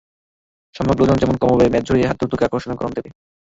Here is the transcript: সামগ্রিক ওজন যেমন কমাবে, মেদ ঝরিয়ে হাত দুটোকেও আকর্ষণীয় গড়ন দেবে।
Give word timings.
সামগ্রিক 0.75 1.03
ওজন 1.03 1.17
যেমন 1.21 1.35
কমাবে, 1.41 1.65
মেদ 1.73 1.83
ঝরিয়ে 1.87 2.07
হাত 2.09 2.17
দুটোকেও 2.21 2.47
আকর্ষণীয় 2.47 2.77
গড়ন 2.79 2.93
দেবে। 2.97 3.09